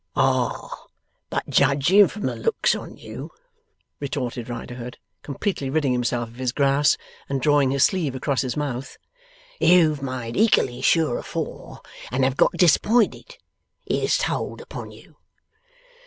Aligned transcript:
'Ah! 0.15 0.85
But 1.29 1.47
judging 1.47 2.07
from 2.07 2.23
the 2.23 2.35
looks 2.35 2.73
on 2.73 2.97
you,' 2.97 3.29
retorted 3.99 4.49
Riderhood, 4.49 4.97
completely 5.21 5.69
ridding 5.69 5.91
himself 5.93 6.27
of 6.29 6.35
his 6.37 6.51
grass, 6.51 6.97
and 7.29 7.39
drawing 7.39 7.69
his 7.69 7.83
sleeve 7.83 8.15
across 8.15 8.41
his 8.41 8.57
mouth, 8.57 8.97
'you've 9.59 10.01
made 10.01 10.33
ekally 10.35 10.83
sure 10.83 11.19
afore, 11.19 11.81
and 12.11 12.23
have 12.23 12.35
got 12.35 12.53
disapinted. 12.53 13.37
It 13.85 13.99
has 14.01 14.17
told 14.17 14.59
upon 14.59 14.89
you. 14.89 15.17